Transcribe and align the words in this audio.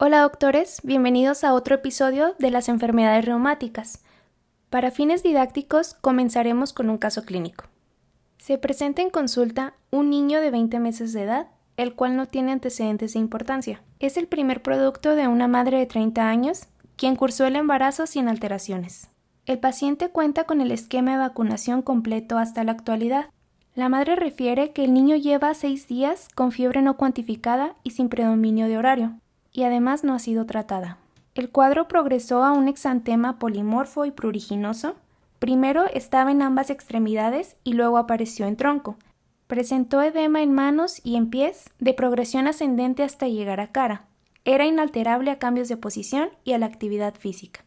Hola 0.00 0.20
doctores, 0.20 0.78
bienvenidos 0.84 1.42
a 1.42 1.52
otro 1.52 1.74
episodio 1.74 2.36
de 2.38 2.52
las 2.52 2.68
enfermedades 2.68 3.24
reumáticas. 3.24 4.04
Para 4.70 4.92
fines 4.92 5.24
didácticos 5.24 5.94
comenzaremos 5.94 6.72
con 6.72 6.88
un 6.88 6.98
caso 6.98 7.24
clínico. 7.24 7.64
Se 8.38 8.58
presenta 8.58 9.02
en 9.02 9.10
consulta 9.10 9.74
un 9.90 10.08
niño 10.08 10.40
de 10.40 10.52
20 10.52 10.78
meses 10.78 11.12
de 11.12 11.22
edad, 11.22 11.48
el 11.76 11.96
cual 11.96 12.14
no 12.14 12.26
tiene 12.26 12.52
antecedentes 12.52 13.14
de 13.14 13.18
importancia. 13.18 13.82
Es 13.98 14.16
el 14.16 14.28
primer 14.28 14.62
producto 14.62 15.16
de 15.16 15.26
una 15.26 15.48
madre 15.48 15.78
de 15.78 15.86
30 15.86 16.28
años, 16.28 16.68
quien 16.94 17.16
cursó 17.16 17.46
el 17.46 17.56
embarazo 17.56 18.06
sin 18.06 18.28
alteraciones. 18.28 19.08
El 19.46 19.58
paciente 19.58 20.10
cuenta 20.10 20.44
con 20.44 20.60
el 20.60 20.70
esquema 20.70 21.10
de 21.10 21.18
vacunación 21.18 21.82
completo 21.82 22.38
hasta 22.38 22.62
la 22.62 22.70
actualidad. 22.70 23.30
La 23.74 23.88
madre 23.88 24.14
refiere 24.14 24.70
que 24.70 24.84
el 24.84 24.94
niño 24.94 25.16
lleva 25.16 25.54
seis 25.54 25.88
días 25.88 26.28
con 26.36 26.52
fiebre 26.52 26.82
no 26.82 26.96
cuantificada 26.96 27.74
y 27.82 27.90
sin 27.90 28.08
predominio 28.08 28.68
de 28.68 28.78
horario 28.78 29.18
y 29.58 29.64
además 29.64 30.04
no 30.04 30.14
ha 30.14 30.20
sido 30.20 30.46
tratada. 30.46 30.98
El 31.34 31.50
cuadro 31.50 31.88
progresó 31.88 32.44
a 32.44 32.52
un 32.52 32.68
exantema 32.68 33.40
polimorfo 33.40 34.04
y 34.04 34.12
pruriginoso. 34.12 34.94
Primero 35.40 35.86
estaba 35.92 36.30
en 36.30 36.42
ambas 36.42 36.70
extremidades 36.70 37.56
y 37.64 37.72
luego 37.72 37.98
apareció 37.98 38.46
en 38.46 38.54
tronco. 38.54 38.98
Presentó 39.48 40.00
edema 40.00 40.42
en 40.42 40.52
manos 40.52 41.00
y 41.02 41.16
en 41.16 41.28
pies, 41.28 41.70
de 41.80 41.92
progresión 41.92 42.46
ascendente 42.46 43.02
hasta 43.02 43.26
llegar 43.26 43.58
a 43.58 43.72
cara. 43.72 44.04
Era 44.44 44.64
inalterable 44.64 45.32
a 45.32 45.40
cambios 45.40 45.66
de 45.66 45.76
posición 45.76 46.28
y 46.44 46.52
a 46.52 46.58
la 46.58 46.66
actividad 46.66 47.14
física. 47.16 47.64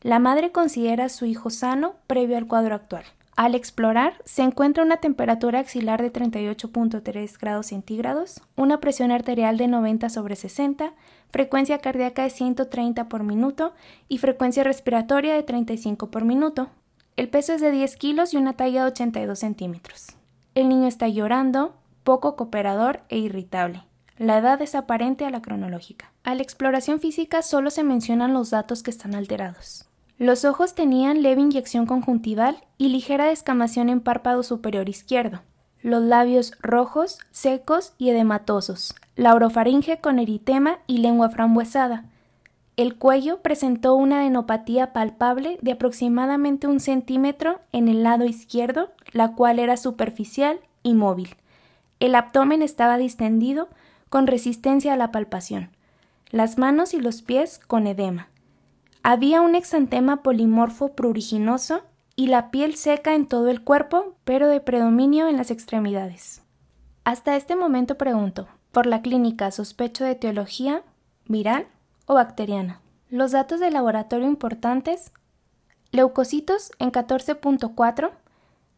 La 0.00 0.18
madre 0.20 0.50
considera 0.50 1.04
a 1.04 1.08
su 1.10 1.26
hijo 1.26 1.50
sano 1.50 1.96
previo 2.06 2.38
al 2.38 2.46
cuadro 2.46 2.74
actual. 2.74 3.04
Al 3.36 3.56
explorar, 3.56 4.22
se 4.24 4.42
encuentra 4.42 4.84
una 4.84 4.98
temperatura 4.98 5.58
axilar 5.58 6.00
de 6.00 6.12
38.3 6.12 7.38
grados 7.40 7.66
centígrados, 7.66 8.40
una 8.54 8.78
presión 8.78 9.10
arterial 9.10 9.56
de 9.56 9.66
90 9.66 10.08
sobre 10.08 10.36
60, 10.36 10.92
frecuencia 11.30 11.78
cardíaca 11.78 12.22
de 12.22 12.30
130 12.30 13.08
por 13.08 13.24
minuto 13.24 13.74
y 14.08 14.18
frecuencia 14.18 14.62
respiratoria 14.62 15.34
de 15.34 15.42
35 15.42 16.12
por 16.12 16.24
minuto. 16.24 16.70
El 17.16 17.28
peso 17.28 17.54
es 17.54 17.60
de 17.60 17.72
10 17.72 17.96
kilos 17.96 18.34
y 18.34 18.36
una 18.36 18.52
talla 18.52 18.82
de 18.82 18.90
82 18.90 19.36
centímetros. 19.36 20.06
El 20.54 20.68
niño 20.68 20.86
está 20.86 21.08
llorando, 21.08 21.74
poco 22.04 22.36
cooperador 22.36 23.00
e 23.08 23.18
irritable. 23.18 23.82
La 24.16 24.38
edad 24.38 24.62
es 24.62 24.76
aparente 24.76 25.24
a 25.24 25.30
la 25.30 25.42
cronológica. 25.42 26.12
A 26.22 26.36
la 26.36 26.42
exploración 26.42 27.00
física 27.00 27.42
solo 27.42 27.70
se 27.70 27.82
mencionan 27.82 28.32
los 28.32 28.50
datos 28.50 28.84
que 28.84 28.92
están 28.92 29.16
alterados. 29.16 29.88
Los 30.18 30.44
ojos 30.44 30.74
tenían 30.74 31.22
leve 31.22 31.40
inyección 31.40 31.86
conjuntival 31.86 32.58
y 32.78 32.88
ligera 32.88 33.26
descamación 33.26 33.88
en 33.88 34.00
párpado 34.00 34.44
superior 34.44 34.88
izquierdo. 34.88 35.42
Los 35.82 36.02
labios 36.02 36.52
rojos, 36.60 37.18
secos 37.32 37.94
y 37.98 38.10
edematosos. 38.10 38.94
La 39.16 39.34
orofaringe 39.34 40.00
con 40.00 40.20
eritema 40.20 40.78
y 40.86 40.98
lengua 40.98 41.30
frambuesada. 41.30 42.04
El 42.76 42.96
cuello 42.96 43.42
presentó 43.42 43.94
una 43.94 44.20
adenopatía 44.20 44.92
palpable 44.92 45.58
de 45.62 45.72
aproximadamente 45.72 46.68
un 46.68 46.78
centímetro 46.80 47.60
en 47.72 47.88
el 47.88 48.02
lado 48.04 48.24
izquierdo, 48.24 48.92
la 49.12 49.32
cual 49.32 49.58
era 49.58 49.76
superficial 49.76 50.60
y 50.82 50.94
móvil. 50.94 51.36
El 51.98 52.14
abdomen 52.14 52.62
estaba 52.62 52.98
distendido, 52.98 53.68
con 54.10 54.28
resistencia 54.28 54.92
a 54.92 54.96
la 54.96 55.10
palpación. 55.10 55.70
Las 56.30 56.56
manos 56.56 56.94
y 56.94 57.00
los 57.00 57.22
pies 57.22 57.58
con 57.58 57.88
edema. 57.88 58.28
Había 59.06 59.42
un 59.42 59.54
exantema 59.54 60.22
polimorfo 60.22 60.94
pruriginoso 60.94 61.82
y 62.16 62.28
la 62.28 62.50
piel 62.50 62.74
seca 62.74 63.14
en 63.14 63.26
todo 63.28 63.50
el 63.50 63.62
cuerpo, 63.62 64.14
pero 64.24 64.48
de 64.48 64.62
predominio 64.62 65.28
en 65.28 65.36
las 65.36 65.50
extremidades. 65.50 66.40
Hasta 67.04 67.36
este 67.36 67.54
momento 67.54 67.98
pregunto, 67.98 68.48
por 68.72 68.86
la 68.86 69.02
clínica 69.02 69.50
sospecho 69.50 70.04
de 70.04 70.12
etiología 70.12 70.84
viral 71.26 71.66
o 72.06 72.14
bacteriana. 72.14 72.80
Los 73.10 73.32
datos 73.32 73.60
de 73.60 73.70
laboratorio 73.70 74.26
importantes, 74.26 75.12
leucocitos 75.90 76.72
en 76.78 76.90
14.4, 76.90 78.10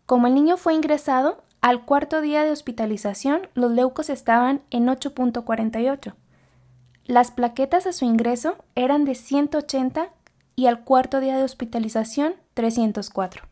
como 0.06 0.26
el 0.26 0.34
niño 0.34 0.56
fue 0.56 0.74
ingresado, 0.74 1.44
al 1.60 1.84
cuarto 1.84 2.20
día 2.20 2.42
de 2.42 2.50
hospitalización 2.50 3.42
los 3.54 3.70
leucos 3.70 4.10
estaban 4.10 4.62
en 4.70 4.88
8.48. 4.88 6.14
Las 7.04 7.30
plaquetas 7.30 7.86
a 7.86 7.92
su 7.92 8.04
ingreso 8.04 8.56
eran 8.74 9.04
de 9.04 9.14
180 9.14 10.15
y 10.56 10.66
al 10.66 10.82
cuarto 10.84 11.20
día 11.20 11.36
de 11.36 11.44
hospitalización 11.44 12.34
304. 12.54 13.44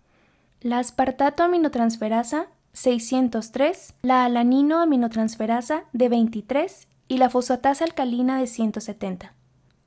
La 0.62 0.78
aspartato 0.78 1.42
aminotransferasa 1.42 2.47
603, 2.72 3.94
la 4.03 4.25
alanino 4.25 4.81
aminotransferasa 4.81 5.84
de 5.93 6.09
23 6.09 6.88
y 7.06 7.19
la 7.19 7.28
fosfatasa 7.28 7.84
alcalina 7.84 8.41
de 8.41 8.47
170. 8.47 9.34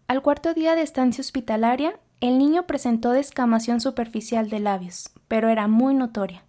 Al 0.08 0.22
cuarto 0.22 0.54
día 0.54 0.76
de 0.76 0.84
estancia 0.84 1.22
hospitalaria, 1.22 2.00
el 2.22 2.38
niño 2.38 2.66
presentó 2.68 3.12
descamación 3.12 3.82
superficial 3.82 4.50
de 4.50 4.60
labios, 4.60 5.10
pero 5.28 5.50
era 5.50 5.68
muy 5.68 5.96
notoria. 5.96 6.46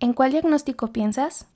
¿En 0.00 0.14
cuál 0.14 0.32
diagnóstico 0.32 0.88
piensas? 0.88 1.46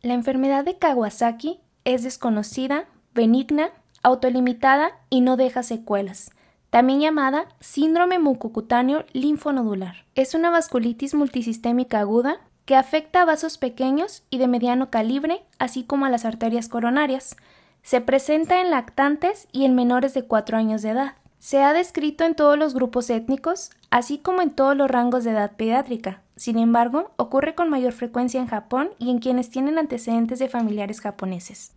La 0.00 0.14
enfermedad 0.14 0.64
de 0.64 0.78
Kawasaki 0.78 1.60
es 1.84 2.02
desconocida, 2.02 2.86
benigna, 3.14 3.70
autolimitada 4.02 4.92
y 5.10 5.20
no 5.20 5.36
deja 5.36 5.62
secuelas, 5.62 6.32
también 6.70 7.00
llamada 7.00 7.46
síndrome 7.60 8.18
mucocutáneo 8.18 9.04
linfonodular. 9.12 10.04
Es 10.14 10.34
una 10.34 10.50
vasculitis 10.50 11.14
multisistémica 11.14 12.00
aguda 12.00 12.38
que 12.64 12.76
afecta 12.76 13.22
a 13.22 13.24
vasos 13.24 13.58
pequeños 13.58 14.22
y 14.30 14.38
de 14.38 14.46
mediano 14.46 14.90
calibre, 14.90 15.42
así 15.58 15.82
como 15.82 16.06
a 16.06 16.10
las 16.10 16.24
arterias 16.24 16.68
coronarias. 16.68 17.36
Se 17.82 18.00
presenta 18.00 18.60
en 18.60 18.70
lactantes 18.70 19.48
y 19.50 19.64
en 19.64 19.74
menores 19.74 20.14
de 20.14 20.24
4 20.24 20.56
años 20.56 20.82
de 20.82 20.90
edad. 20.90 21.14
Se 21.38 21.62
ha 21.62 21.72
descrito 21.72 22.24
en 22.24 22.34
todos 22.34 22.56
los 22.56 22.74
grupos 22.74 23.10
étnicos, 23.10 23.70
así 23.90 24.18
como 24.18 24.42
en 24.42 24.50
todos 24.50 24.76
los 24.76 24.90
rangos 24.90 25.24
de 25.24 25.30
edad 25.30 25.56
pediátrica. 25.56 26.22
Sin 26.36 26.58
embargo, 26.58 27.10
ocurre 27.16 27.54
con 27.54 27.70
mayor 27.70 27.92
frecuencia 27.92 28.40
en 28.40 28.46
Japón 28.46 28.90
y 28.98 29.10
en 29.10 29.18
quienes 29.18 29.50
tienen 29.50 29.78
antecedentes 29.78 30.38
de 30.38 30.48
familiares 30.48 31.00
japoneses. 31.00 31.72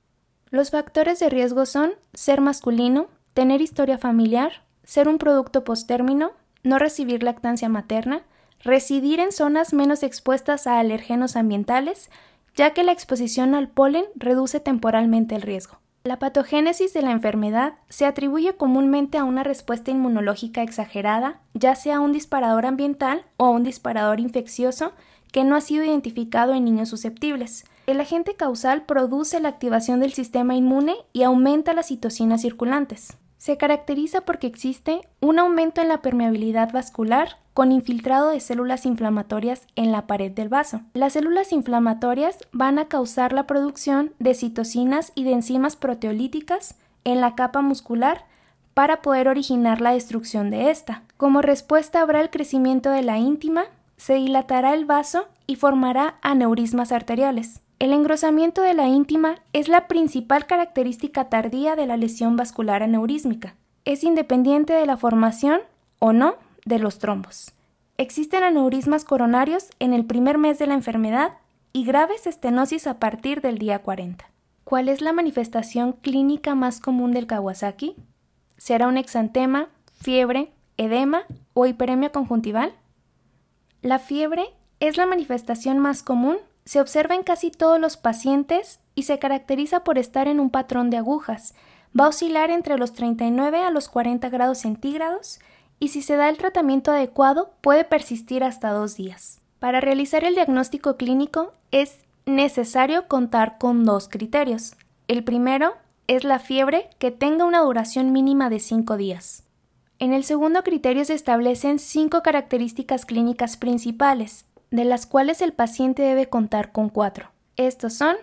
Los 0.54 0.70
factores 0.70 1.20
de 1.20 1.32
riesgo 1.32 1.66
son 1.66 1.94
ser 2.14 2.40
masculino, 2.40 3.08
tener 3.34 3.60
historia 3.60 3.98
familiar, 3.98 4.62
ser 4.84 5.08
un 5.08 5.18
producto 5.18 5.64
postérmino, 5.64 6.34
no 6.62 6.78
recibir 6.78 7.24
lactancia 7.24 7.70
materna, 7.70 8.22
residir 8.60 9.20
en 9.20 9.32
zonas 9.32 9.74
menos 9.74 10.04
expuestas 10.04 10.68
a 10.68 10.78
alergenos 10.78 11.38
ambientales, 11.38 12.12
ya 12.56 12.70
que 12.70 12.84
la 12.84 12.92
exposición 12.92 13.56
al 13.56 13.68
polen 13.68 14.06
reduce 14.14 14.60
temporalmente 14.60 15.34
el 15.34 15.42
riesgo. 15.42 15.80
La 16.04 16.20
patogénesis 16.20 16.94
de 16.94 17.02
la 17.02 17.10
enfermedad 17.10 17.74
se 17.90 18.06
atribuye 18.06 18.56
comúnmente 18.56 19.18
a 19.18 19.24
una 19.24 19.42
respuesta 19.42 19.90
inmunológica 19.90 20.62
exagerada, 20.62 21.40
ya 21.56 21.74
sea 21.74 22.00
un 22.00 22.14
disparador 22.14 22.68
ambiental 22.68 23.26
o 23.38 23.50
un 23.50 23.64
disparador 23.64 24.20
infeccioso 24.20 24.92
que 25.32 25.46
no 25.46 25.56
ha 25.56 25.62
sido 25.62 25.84
identificado 25.84 26.54
en 26.54 26.64
niños 26.64 26.90
susceptibles. 26.90 27.66
El 27.86 28.00
agente 28.00 28.36
causal 28.36 28.84
produce 28.84 29.42
la 29.42 29.50
activación 29.50 30.00
del 30.00 30.14
sistema 30.14 30.56
inmune 30.56 30.96
y 31.12 31.24
aumenta 31.24 31.74
las 31.74 31.88
citocinas 31.88 32.42
circulantes. 32.42 33.18
Se 33.38 33.58
caracteriza 33.58 34.22
porque 34.22 34.48
existe 34.48 35.02
un 35.20 35.38
aumento 35.38 35.82
en 35.82 35.90
la 35.90 36.02
permeabilidad 36.02 36.72
vascular 36.72 37.40
con 37.54 37.74
infiltrado 37.74 38.30
de 38.30 38.40
células 38.40 38.86
inflamatorias 38.86 39.68
en 39.76 39.92
la 39.92 40.08
pared 40.08 40.32
del 40.32 40.48
vaso. 40.48 40.80
Las 40.94 41.12
células 41.12 41.52
inflamatorias 41.52 42.38
van 42.54 42.80
a 42.80 42.86
causar 42.86 43.34
la 43.34 43.48
producción 43.48 44.14
de 44.18 44.34
citocinas 44.34 45.12
y 45.14 45.26
de 45.26 45.34
enzimas 45.34 45.76
proteolíticas 45.76 46.76
en 47.04 47.20
la 47.20 47.36
capa 47.36 47.60
muscular 47.60 48.26
para 48.74 49.02
poder 49.02 49.28
originar 49.28 49.82
la 49.82 49.92
destrucción 49.92 50.52
de 50.52 50.70
esta. 50.70 51.04
Como 51.18 51.42
respuesta 51.42 52.02
habrá 52.02 52.22
el 52.22 52.30
crecimiento 52.30 52.92
de 52.92 53.04
la 53.04 53.18
íntima, 53.18 53.66
se 53.98 54.14
dilatará 54.14 54.74
el 54.74 54.86
vaso 54.86 55.26
y 55.48 55.58
formará 55.58 56.16
aneurismas 56.22 56.94
arteriales. 56.94 57.63
El 57.80 57.92
engrosamiento 57.92 58.62
de 58.62 58.74
la 58.74 58.88
íntima 58.88 59.36
es 59.52 59.68
la 59.68 59.88
principal 59.88 60.46
característica 60.46 61.30
tardía 61.30 61.76
de 61.76 61.86
la 61.86 61.98
lesión 61.98 62.36
vascular 62.36 62.84
aneurísmica. 62.84 63.56
Es 63.86 64.04
independiente 64.04 64.74
de 64.74 64.86
la 64.86 64.98
formación 64.98 65.62
o 66.00 66.14
no 66.14 66.36
de 66.66 66.80
los 66.80 67.00
trombos. 67.00 67.52
Existen 67.98 68.44
aneurismas 68.44 69.04
coronarios 69.04 69.70
en 69.80 69.94
el 69.94 70.06
primer 70.06 70.38
mes 70.38 70.60
de 70.60 70.68
la 70.68 70.74
enfermedad 70.74 71.34
y 71.74 71.86
graves 71.86 72.28
estenosis 72.28 72.88
a 72.88 73.00
partir 73.00 73.42
del 73.42 73.58
día 73.58 73.80
40. 73.80 74.30
¿Cuál 74.64 74.90
es 74.90 75.02
la 75.02 75.12
manifestación 75.12 75.94
clínica 75.94 76.56
más 76.56 76.80
común 76.80 77.12
del 77.12 77.28
Kawasaki? 77.28 77.96
¿Será 78.58 78.88
un 78.88 78.98
exantema, 78.98 79.68
fiebre, 79.94 80.52
edema 80.78 81.24
o 81.54 81.66
hiperemia 81.66 82.12
conjuntival? 82.12 82.74
La 83.82 84.00
fiebre 84.00 84.46
es 84.80 84.96
la 84.98 85.06
manifestación 85.06 85.80
más 85.80 86.02
común 86.02 86.38
se 86.66 86.80
observa 86.80 87.16
en 87.16 87.24
casi 87.24 87.52
todos 87.52 87.80
los 87.80 87.98
pacientes 87.98 88.80
y 88.96 89.04
se 89.04 89.20
caracteriza 89.20 89.84
por 89.84 89.98
estar 89.98 90.28
en 90.28 90.40
un 90.40 90.50
patrón 90.50 90.90
de 90.90 90.98
agujas. 90.98 91.54
Va 92.00 92.06
a 92.06 92.10
oscilar 92.10 92.50
entre 92.50 92.78
los 92.78 92.94
39 92.94 93.60
a 93.60 93.70
los 93.70 93.90
40 93.90 94.30
grados 94.30 94.60
centígrados 94.60 95.40
y 95.80 95.90
si 95.90 96.02
se 96.02 96.16
da 96.16 96.30
el 96.30 96.38
tratamiento 96.38 96.92
adecuado 96.92 97.54
puede 97.62 97.84
persistir 97.84 98.44
hasta 98.44 98.72
dos 98.72 98.96
días. 98.96 99.42
Para 99.60 99.82
realizar 99.82 100.24
el 100.24 100.36
diagnóstico 100.36 100.98
clínico 100.98 101.54
es 101.72 102.00
necesario 102.26 103.08
contar 103.08 103.58
con 103.58 103.84
dos 103.84 104.08
criterios. 104.08 104.76
El 105.08 105.24
primero 105.24 105.74
es 106.08 106.24
la 106.24 106.40
fiebre 106.40 106.90
que 107.00 107.12
tenga 107.12 107.46
una 107.46 107.62
duración 107.62 108.12
mínima 108.12 108.50
de 108.50 108.60
5 108.60 108.98
días. 108.98 109.44
En 110.00 110.14
el 110.14 110.24
segundo 110.24 110.64
criterio 110.64 111.06
se 111.06 111.14
establecen 111.14 111.80
cinco 111.80 112.24
características 112.24 113.06
clínicas 113.06 113.56
principales, 113.56 114.46
de 114.74 114.86
las 114.86 115.06
cuales 115.06 115.44
el 115.44 115.54
paciente 115.54 116.02
debe 116.02 116.30
contar 116.30 116.72
con 116.72 116.90
cuatro. 116.90 117.30
Estos 117.58 117.94
son, 117.94 118.16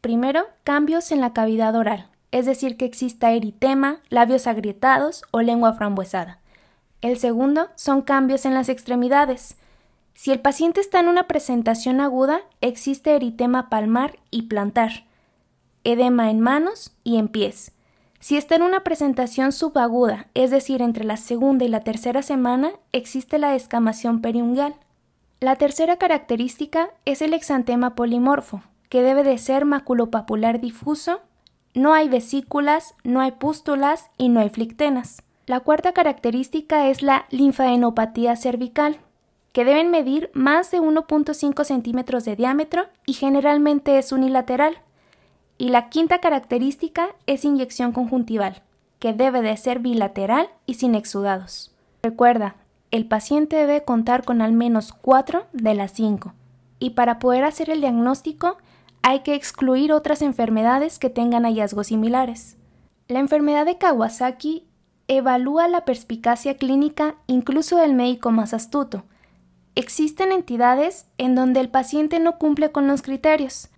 primero, 0.00 0.46
cambios 0.62 1.10
en 1.10 1.20
la 1.20 1.32
cavidad 1.32 1.74
oral, 1.74 2.08
es 2.30 2.46
decir, 2.46 2.76
que 2.76 2.84
exista 2.84 3.32
eritema, 3.32 3.98
labios 4.08 4.46
agrietados 4.46 5.24
o 5.32 5.42
lengua 5.42 5.72
frambuesada. 5.72 6.38
El 7.00 7.18
segundo 7.18 7.70
son 7.74 8.02
cambios 8.02 8.46
en 8.46 8.54
las 8.54 8.68
extremidades. 8.68 9.56
Si 10.14 10.30
el 10.30 10.38
paciente 10.38 10.80
está 10.80 11.00
en 11.00 11.08
una 11.08 11.26
presentación 11.26 12.00
aguda, 12.00 12.42
existe 12.60 13.16
eritema 13.16 13.68
palmar 13.68 14.20
y 14.30 14.42
plantar, 14.42 15.06
edema 15.82 16.30
en 16.30 16.38
manos 16.38 16.92
y 17.02 17.16
en 17.16 17.26
pies. 17.26 17.72
Si 18.20 18.36
está 18.36 18.54
en 18.54 18.62
una 18.62 18.84
presentación 18.84 19.50
subaguda, 19.50 20.28
es 20.34 20.52
decir, 20.52 20.82
entre 20.82 21.02
la 21.02 21.16
segunda 21.16 21.64
y 21.64 21.68
la 21.68 21.80
tercera 21.80 22.22
semana, 22.22 22.70
existe 22.92 23.40
la 23.40 23.50
descamación 23.50 24.20
periungual. 24.20 24.76
La 25.38 25.56
tercera 25.56 25.98
característica 25.98 26.88
es 27.04 27.20
el 27.20 27.34
exantema 27.34 27.94
polimorfo, 27.94 28.62
que 28.88 29.02
debe 29.02 29.22
de 29.22 29.36
ser 29.36 29.66
maculopapular 29.66 30.60
difuso, 30.60 31.20
no 31.74 31.92
hay 31.92 32.08
vesículas, 32.08 32.94
no 33.04 33.20
hay 33.20 33.32
pústulas 33.32 34.08
y 34.16 34.30
no 34.30 34.40
hay 34.40 34.48
flictenas. 34.48 35.22
La 35.44 35.60
cuarta 35.60 35.92
característica 35.92 36.88
es 36.88 37.02
la 37.02 37.26
linfadenopatía 37.30 38.34
cervical, 38.34 38.98
que 39.52 39.66
deben 39.66 39.90
medir 39.90 40.30
más 40.32 40.70
de 40.70 40.80
1.5 40.80 41.64
centímetros 41.64 42.24
de 42.24 42.34
diámetro 42.34 42.86
y 43.04 43.12
generalmente 43.12 43.98
es 43.98 44.12
unilateral. 44.12 44.78
Y 45.58 45.68
la 45.68 45.90
quinta 45.90 46.18
característica 46.20 47.08
es 47.26 47.44
inyección 47.44 47.92
conjuntival, 47.92 48.62
que 48.98 49.12
debe 49.12 49.42
de 49.42 49.56
ser 49.58 49.80
bilateral 49.80 50.48
y 50.64 50.74
sin 50.74 50.94
exudados. 50.94 51.74
Recuerda, 52.02 52.56
el 52.90 53.06
paciente 53.06 53.56
debe 53.56 53.84
contar 53.84 54.24
con 54.24 54.42
al 54.42 54.52
menos 54.52 54.92
4 54.92 55.46
de 55.52 55.74
las 55.74 55.92
5, 55.92 56.34
y 56.78 56.90
para 56.90 57.18
poder 57.18 57.44
hacer 57.44 57.70
el 57.70 57.80
diagnóstico 57.80 58.58
hay 59.02 59.20
que 59.20 59.34
excluir 59.34 59.92
otras 59.92 60.22
enfermedades 60.22 60.98
que 60.98 61.10
tengan 61.10 61.44
hallazgos 61.44 61.88
similares. 61.88 62.56
La 63.08 63.20
enfermedad 63.20 63.66
de 63.66 63.78
Kawasaki 63.78 64.66
evalúa 65.08 65.68
la 65.68 65.84
perspicacia 65.84 66.56
clínica 66.56 67.16
incluso 67.26 67.76
del 67.76 67.94
médico 67.94 68.30
más 68.32 68.52
astuto. 68.52 69.04
Existen 69.74 70.32
entidades 70.32 71.06
en 71.18 71.34
donde 71.34 71.60
el 71.60 71.68
paciente 71.68 72.18
no 72.18 72.38
cumple 72.38 72.72
con 72.72 72.86
los 72.88 73.02
criterios, 73.02 73.70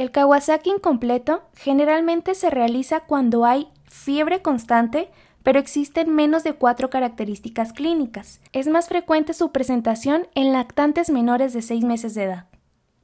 el 0.00 0.12
Kawasaki 0.12 0.70
incompleto 0.70 1.42
generalmente 1.52 2.34
se 2.34 2.48
realiza 2.48 3.00
cuando 3.00 3.44
hay 3.44 3.68
fiebre 3.84 4.40
constante, 4.40 5.10
pero 5.42 5.58
existen 5.58 6.14
menos 6.14 6.44
de 6.44 6.54
cuatro 6.54 6.90
características 6.90 7.72
clínicas. 7.72 8.40
Es 8.52 8.68
más 8.68 8.88
frecuente 8.88 9.34
su 9.34 9.52
presentación 9.52 10.26
en 10.34 10.52
lactantes 10.52 11.10
menores 11.10 11.52
de 11.52 11.62
6 11.62 11.84
meses 11.84 12.14
de 12.14 12.24
edad. 12.24 12.46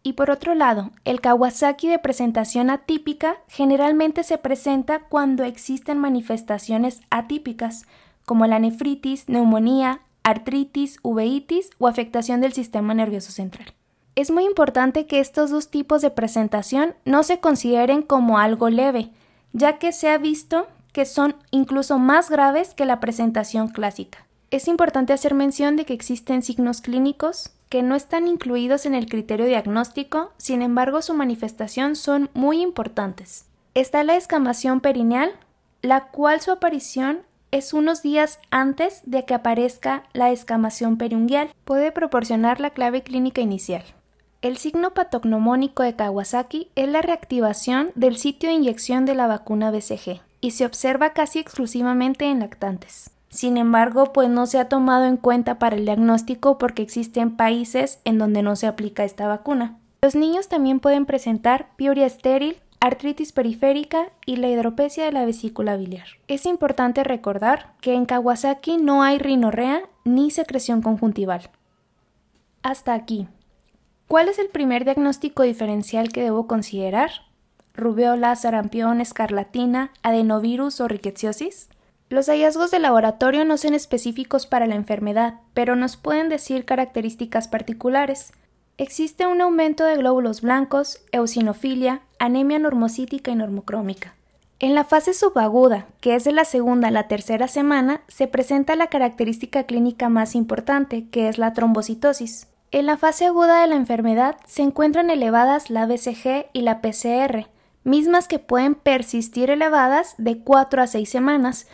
Y 0.03 0.13
por 0.13 0.31
otro 0.31 0.55
lado, 0.55 0.93
el 1.05 1.21
Kawasaki 1.21 1.89
de 1.89 1.99
presentación 1.99 2.71
atípica 2.71 3.39
generalmente 3.49 4.23
se 4.23 4.39
presenta 4.39 5.01
cuando 5.01 5.43
existen 5.43 5.99
manifestaciones 5.99 7.01
atípicas, 7.11 7.87
como 8.25 8.47
la 8.47 8.61
nefritis, 8.61 9.29
neumonía, 9.29 10.03
artritis, 10.23 10.99
uveitis 11.03 11.71
o 11.79 11.89
afectación 11.89 12.41
del 12.41 12.53
sistema 12.53 12.95
nervioso 12.95 13.33
central. 13.33 13.75
Es 14.15 14.31
muy 14.31 14.45
importante 14.45 15.07
que 15.07 15.21
estos 15.21 15.51
dos 15.51 15.71
tipos 15.71 16.03
de 16.03 16.11
presentación 16.11 16.95
no 17.05 17.23
se 17.23 17.41
consideren 17.41 18.03
como 18.03 18.39
algo 18.39 18.71
leve, 18.71 19.11
ya 19.53 19.79
que 19.79 19.93
se 19.93 20.09
ha 20.09 20.19
visto 20.19 20.69
que 20.97 21.05
son 21.05 21.37
incluso 21.51 21.99
más 21.99 22.31
graves 22.31 22.73
que 22.73 22.87
la 22.87 23.01
presentación 23.01 23.69
clásica. 23.69 24.27
Es 24.51 24.67
importante 24.67 25.13
hacer 25.13 25.35
mención 25.35 25.77
de 25.77 25.85
que 25.85 25.93
existen 25.93 26.43
signos 26.43 26.81
clínicos 26.81 27.51
que 27.69 27.83
no 27.83 27.97
están 27.97 28.27
incluidos 28.27 28.87
en 28.87 28.95
el 28.95 29.07
criterio 29.07 29.45
diagnóstico, 29.45 30.33
sin 30.39 30.63
embargo 30.63 31.03
su 31.03 31.13
manifestación 31.13 31.97
son 31.97 32.31
muy 32.33 32.63
importantes. 32.63 33.45
Está 33.75 34.05
la 34.05 34.17
escamación 34.17 34.81
perineal, 34.81 35.33
la 35.83 36.07
cual 36.07 36.41
su 36.41 36.51
aparición 36.51 37.19
es 37.51 37.75
unos 37.75 38.01
días 38.01 38.39
antes 38.51 39.03
de 39.05 39.27
que 39.27 39.35
aparezca 39.35 40.05
la 40.15 40.31
escamación 40.31 40.97
periungual. 40.97 41.53
Puede 41.67 41.93
proporcionar 41.93 42.59
la 42.59 42.71
clave 42.71 43.03
clínica 43.03 43.43
inicial. 43.43 43.83
El 44.41 44.57
signo 44.57 44.95
patognomónico 44.95 45.83
de 45.83 45.95
Kawasaki 45.95 46.71
es 46.75 46.89
la 46.89 47.03
reactivación 47.03 47.93
del 47.97 48.17
sitio 48.17 48.49
de 48.49 48.55
inyección 48.55 49.05
de 49.05 49.15
la 49.15 49.27
vacuna 49.27 49.71
BCG 49.71 50.23
y 50.47 50.53
se 50.53 50.65
observa 50.65 51.11
casi 51.11 51.41
exclusivamente 51.41 52.27
en 52.27 52.39
lactantes. 52.39 53.11
Sin 53.31 53.57
embargo, 53.57 54.13
pues 54.13 54.29
no 54.29 54.47
se 54.47 54.61
ha 54.61 54.69
tomado 54.69 55.05
en 55.07 55.17
cuenta 55.17 55.59
para 55.59 55.75
el 55.75 55.87
diagnóstico 55.87 56.57
porque 56.57 56.83
existen 56.83 57.37
países 57.37 57.99
en 58.05 58.19
donde 58.19 58.43
no 58.43 58.55
se 58.55 58.69
aplica 58.69 59.03
esta 59.03 59.27
vacuna. 59.27 59.81
Los 60.03 60.15
niños 60.15 60.47
también 60.47 60.79
pueden 60.79 61.05
presentar 61.05 61.75
piuria 61.75 62.07
estéril, 62.07 62.59
artritis 62.79 63.33
periférica 63.33 64.13
y 64.25 64.37
la 64.37 64.49
hidropesia 64.49 65.05
de 65.05 65.11
la 65.11 65.25
vesícula 65.25 65.77
biliar. 65.77 66.07
Es 66.29 66.47
importante 66.47 67.03
recordar 67.03 67.73
que 67.81 67.95
en 67.95 68.07
Kawasaki 68.07 68.77
no 68.77 69.03
hay 69.03 69.19
rinorrea 69.19 69.83
ni 70.05 70.31
secreción 70.31 70.81
conjuntival. 70.81 71.51
Hasta 72.63 72.95
aquí. 72.95 73.27
¿Cuál 74.07 74.29
es 74.29 74.39
el 74.39 74.47
primer 74.47 74.85
diagnóstico 74.85 75.43
diferencial 75.43 76.11
que 76.11 76.23
debo 76.23 76.47
considerar? 76.47 77.26
¿Rubiola, 77.77 78.35
sarampión, 78.37 79.03
escarlatina, 79.03 79.91
adenovirus 80.03 80.81
o 80.81 80.89
rickettsiosis? 80.89 81.69
Los 82.09 82.27
hallazgos 82.29 82.71
de 82.71 82.79
laboratorio 82.79 83.45
no 83.45 83.59
son 83.59 83.75
específicos 83.75 84.47
para 84.47 84.67
la 84.67 84.77
enfermedad, 84.77 85.41
pero 85.53 85.77
nos 85.77 85.97
pueden 85.99 86.31
decir 86.31 86.65
características 86.65 87.49
particulares. 87.49 88.33
Existe 88.79 89.27
un 89.27 89.43
aumento 89.43 89.85
de 89.85 89.97
glóbulos 89.97 90.41
blancos, 90.41 91.01
eosinofilia, 91.13 92.01
anemia 92.19 92.59
normocítica 92.59 93.31
y 93.31 93.35
normocrómica. 93.35 94.15
En 94.59 94.75
la 94.75 94.85
fase 94.85 95.13
subaguda, 95.13 95.87
que 96.01 96.15
es 96.15 96.25
de 96.25 96.33
la 96.33 96.47
segunda 96.47 96.89
a 96.89 96.91
la 96.91 97.09
tercera 97.09 97.47
semana, 97.47 98.01
se 98.09 98.27
presenta 98.27 98.75
la 98.75 98.87
característica 98.87 99.65
clínica 99.65 100.09
más 100.09 100.35
importante, 100.35 101.09
que 101.11 101.29
es 101.29 101.37
la 101.37 101.53
trombocitosis. 101.53 102.49
En 102.71 102.87
la 102.87 102.97
fase 102.97 103.27
aguda 103.27 103.61
de 103.61 103.67
la 103.67 103.77
enfermedad 103.77 104.37
se 104.47 104.63
encuentran 104.63 105.11
elevadas 105.11 105.69
la 105.69 105.85
BCG 105.85 106.47
y 106.55 106.63
la 106.63 106.81
PCR, 106.81 107.49
mismas 107.87 108.29
que 108.29 108.39
pueden 108.39 108.75
persistir 108.75 109.51
elevadas 109.51 110.15
de 110.19 110.41
4 110.41 110.83
a 110.83 110.87
6 110.87 111.09
semanas. 111.09 111.67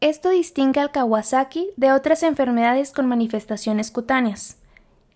Esto 0.00 0.30
distingue 0.30 0.80
al 0.80 0.90
Kawasaki 0.90 1.70
de 1.76 1.92
otras 1.92 2.22
enfermedades 2.22 2.92
con 2.92 3.06
manifestaciones 3.06 3.90
cutáneas. 3.90 4.58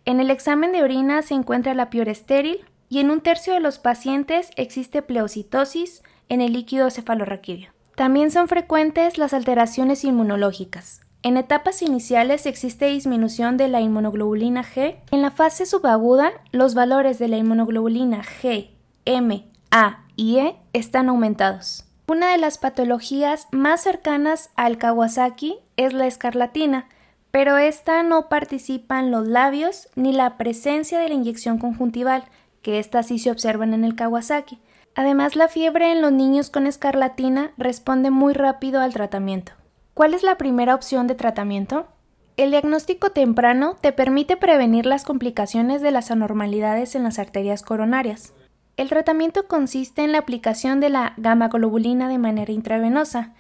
En 0.04 0.20
el 0.20 0.30
examen 0.30 0.72
de 0.72 0.82
orina 0.82 1.22
se 1.22 1.34
encuentra 1.34 1.74
la 1.74 1.90
pior 1.90 2.08
estéril 2.08 2.64
y 2.88 3.00
en 3.00 3.10
un 3.10 3.20
tercio 3.20 3.52
de 3.52 3.60
los 3.60 3.78
pacientes 3.78 4.50
existe 4.56 5.02
pleocitosis 5.02 6.02
en 6.28 6.40
el 6.40 6.52
líquido 6.52 6.88
cefalorraquídeo. 6.90 7.72
También 7.96 8.30
son 8.30 8.48
frecuentes 8.48 9.18
las 9.18 9.34
alteraciones 9.34 10.04
inmunológicas. 10.04 11.00
En 11.22 11.36
etapas 11.36 11.80
iniciales 11.80 12.44
existe 12.44 12.86
disminución 12.86 13.56
de 13.56 13.68
la 13.68 13.80
inmunoglobulina 13.80 14.62
G. 14.62 14.96
En 15.10 15.22
la 15.22 15.30
fase 15.30 15.64
subaguda, 15.64 16.32
los 16.52 16.74
valores 16.74 17.18
de 17.18 17.28
la 17.28 17.38
inmunoglobulina 17.38 18.22
G, 18.22 18.70
M, 19.06 19.48
A 19.70 20.03
y 20.16 20.38
E 20.38 20.56
están 20.72 21.08
aumentados. 21.08 21.84
Una 22.06 22.32
de 22.32 22.38
las 22.38 22.58
patologías 22.58 23.48
más 23.50 23.82
cercanas 23.82 24.50
al 24.56 24.76
Kawasaki 24.78 25.56
es 25.76 25.92
la 25.92 26.06
escarlatina, 26.06 26.86
pero 27.30 27.56
esta 27.56 28.02
no 28.02 28.28
participa 28.28 29.00
en 29.00 29.10
los 29.10 29.26
labios 29.26 29.88
ni 29.96 30.12
la 30.12 30.36
presencia 30.36 30.98
de 30.98 31.08
la 31.08 31.14
inyección 31.14 31.58
conjuntival, 31.58 32.24
que 32.62 32.78
estas 32.78 33.06
sí 33.06 33.18
se 33.18 33.30
observan 33.30 33.74
en 33.74 33.84
el 33.84 33.94
Kawasaki. 33.94 34.60
Además, 34.94 35.34
la 35.34 35.48
fiebre 35.48 35.90
en 35.90 36.02
los 36.02 36.12
niños 36.12 36.50
con 36.50 36.66
escarlatina 36.66 37.52
responde 37.56 38.10
muy 38.10 38.34
rápido 38.34 38.80
al 38.80 38.92
tratamiento. 38.92 39.52
¿Cuál 39.94 40.14
es 40.14 40.22
la 40.22 40.36
primera 40.36 40.74
opción 40.74 41.06
de 41.06 41.14
tratamiento? 41.14 41.88
El 42.36 42.50
diagnóstico 42.50 43.10
temprano 43.10 43.76
te 43.80 43.92
permite 43.92 44.36
prevenir 44.36 44.86
las 44.86 45.04
complicaciones 45.04 45.82
de 45.82 45.90
las 45.90 46.10
anormalidades 46.10 46.94
en 46.94 47.04
las 47.04 47.18
arterias 47.18 47.62
coronarias. 47.62 48.32
El 48.76 48.88
tratamiento 48.88 49.46
consiste 49.46 50.02
en 50.02 50.10
la 50.10 50.18
aplicación 50.18 50.80
de 50.80 50.90
la 50.90 51.14
gamma 51.16 51.48
globulina 51.48 52.08
de 52.08 52.18
manera 52.18 52.52
intravenosa. 52.52 53.32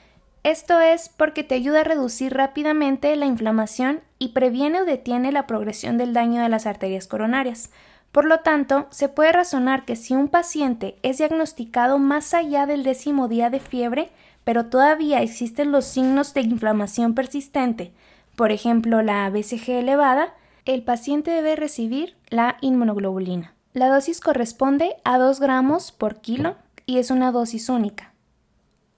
Esto 0.44 0.80
es 0.80 1.08
porque 1.08 1.42
te 1.42 1.56
ayuda 1.56 1.80
a 1.80 1.84
reducir 1.84 2.34
rápidamente 2.34 3.16
la 3.16 3.26
inflamación 3.26 4.00
y 4.20 4.28
previene 4.28 4.82
o 4.82 4.84
detiene 4.84 5.32
la 5.32 5.46
progresión 5.48 5.98
del 5.98 6.12
daño 6.12 6.40
de 6.40 6.48
las 6.48 6.66
arterias 6.66 7.08
coronarias. 7.08 7.70
Por 8.12 8.26
lo 8.26 8.40
tanto, 8.40 8.86
se 8.90 9.08
puede 9.08 9.32
razonar 9.32 9.84
que 9.84 9.96
si 9.96 10.14
un 10.14 10.28
paciente 10.28 10.96
es 11.02 11.18
diagnosticado 11.18 11.98
más 11.98 12.32
allá 12.32 12.66
del 12.66 12.84
décimo 12.84 13.26
día 13.26 13.50
de 13.50 13.58
fiebre, 13.58 14.10
pero 14.44 14.66
todavía 14.66 15.20
existen 15.20 15.72
los 15.72 15.84
signos 15.84 16.32
de 16.32 16.42
inflamación 16.42 17.14
persistente, 17.14 17.92
por 18.36 18.52
ejemplo 18.52 19.02
la 19.02 19.28
BCG 19.30 19.70
elevada, 19.70 20.34
el 20.64 20.82
paciente 20.82 21.32
debe 21.32 21.56
recibir 21.56 22.14
la 22.28 22.56
inmunoglobulina. 22.60 23.54
La 23.74 23.88
dosis 23.88 24.20
corresponde 24.20 24.94
a 25.02 25.18
2 25.18 25.40
gramos 25.40 25.90
por 25.90 26.20
kilo 26.20 26.54
y 26.86 26.98
es 26.98 27.10
una 27.10 27.32
dosis 27.32 27.68
única. 27.68 28.14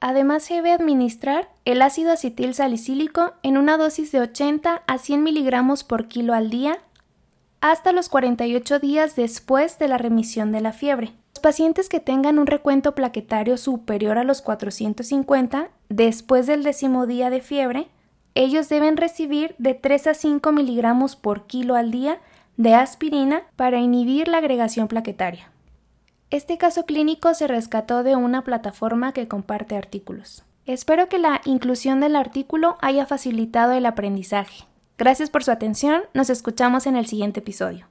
Además 0.01 0.43
se 0.43 0.57
debe 0.57 0.71
administrar 0.71 1.49
el 1.65 1.81
ácido 1.81 2.13
acetil 2.13 2.53
salicílico 2.53 3.33
en 3.43 3.57
una 3.57 3.79
dosis 3.79 4.13
de 4.13 4.21
80 4.21 4.83
a 4.87 4.99
100 4.99 5.23
miligramos 5.23 5.83
por 5.83 6.09
kilo 6.09 6.35
al 6.35 6.51
día 6.51 6.79
hasta 7.63 7.93
los 7.93 8.11
48 8.11 8.79
días 8.79 9.17
después 9.17 9.79
de 9.79 9.89
la 9.89 9.97
remisión 9.97 10.53
de 10.53 10.61
la 10.61 10.75
fiebre. 10.75 11.15
Los 11.35 11.41
pacientes 11.41 11.89
que 11.89 11.99
tengan 11.99 12.39
un 12.39 12.47
recuento 12.47 12.95
plaquetario 12.95 13.57
superior 13.57 14.19
a 14.19 14.25
los 14.25 14.43
450 14.43 15.71
después 15.89 16.47
del 16.47 16.63
décimo 16.63 17.07
día 17.07 17.31
de 17.31 17.41
fiebre, 17.41 17.89
ellos 18.35 18.69
deben 18.69 18.99
recibir 18.99 19.55
de 19.57 19.73
3 19.73 20.09
a 20.09 20.13
5 20.13 20.53
miligramos 20.53 21.17
por 21.17 21.47
kilo 21.47 21.77
al 21.77 21.91
día 21.91 22.21
de 22.57 22.75
aspirina 22.75 23.43
para 23.57 23.79
inhibir 23.79 24.29
la 24.29 24.39
agregación 24.39 24.89
plaquetaria. 24.89 25.51
Este 26.31 26.59
caso 26.59 26.85
clínico 26.87 27.35
se 27.35 27.47
rescató 27.47 28.03
de 28.03 28.17
una 28.17 28.43
plataforma 28.43 29.13
que 29.13 29.29
comparte 29.29 29.77
artículos. 29.77 30.45
Espero 30.65 31.09
que 31.09 31.19
la 31.19 31.41
inclusión 31.45 32.01
del 32.01 32.17
artículo 32.17 32.77
haya 32.81 33.07
facilitado 33.07 33.73
el 33.73 33.87
aprendizaje. 33.87 34.65
Gracias 34.99 35.31
por 35.31 35.45
su 35.45 35.51
atención, 35.51 36.03
nos 36.15 36.31
escuchamos 36.31 36.87
en 36.87 36.97
el 36.97 37.07
siguiente 37.07 37.41
episodio. 37.41 37.87